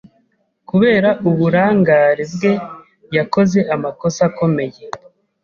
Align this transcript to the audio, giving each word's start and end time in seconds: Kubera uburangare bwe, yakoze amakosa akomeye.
Kubera 0.69 1.09
uburangare 1.29 2.23
bwe, 2.33 2.53
yakoze 3.15 3.59
amakosa 3.75 4.19
akomeye. 4.29 4.81